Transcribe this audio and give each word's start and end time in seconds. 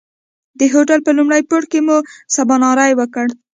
د 0.59 0.61
هوټل 0.73 0.99
په 1.05 1.11
لومړي 1.17 1.41
پوړ 1.49 1.63
کې 1.71 1.79
مو 1.87 1.97
سباناری 2.35 2.91
وکړ. 2.97 3.27